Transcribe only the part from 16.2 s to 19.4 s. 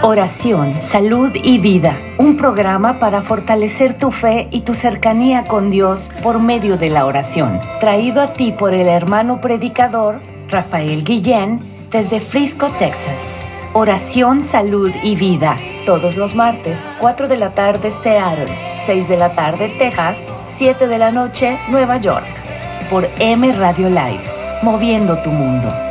martes, 4 de la tarde Seattle, 6 de la